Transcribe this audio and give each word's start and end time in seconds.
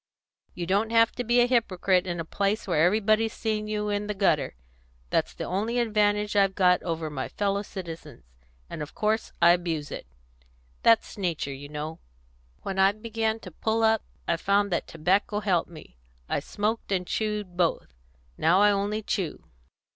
You 0.55 0.65
don't 0.65 0.89
have 0.89 1.11
to 1.11 1.23
be 1.23 1.41
a 1.41 1.45
hypocrite 1.45 2.07
in 2.07 2.19
a 2.19 2.25
place 2.25 2.65
where 2.65 2.83
everybody's 2.83 3.33
seen 3.33 3.67
you 3.67 3.89
in 3.89 4.07
the 4.07 4.15
gutter; 4.15 4.55
that's 5.11 5.35
the 5.35 5.43
only 5.43 5.77
advantage 5.77 6.35
I've 6.35 6.55
got 6.55 6.81
over 6.81 7.11
my 7.11 7.27
fellow 7.29 7.61
citizens, 7.61 8.23
and 8.67 8.81
of 8.81 8.95
course 8.95 9.31
I 9.43 9.51
abuse 9.51 9.91
it; 9.91 10.07
that's 10.81 11.19
nature, 11.19 11.53
you 11.53 11.69
know. 11.69 11.99
When 12.63 12.79
I 12.79 12.93
began 12.93 13.39
to 13.41 13.51
pull 13.51 13.83
up 13.83 14.01
I 14.27 14.37
found 14.37 14.71
that 14.71 14.87
tobacco 14.87 15.39
helped 15.39 15.69
me; 15.69 15.97
I 16.27 16.39
smoked 16.39 16.91
and 16.91 17.05
chewed 17.05 17.55
both; 17.55 17.93
now 18.39 18.59
I 18.61 18.71
only 18.71 19.03
chew. 19.03 19.43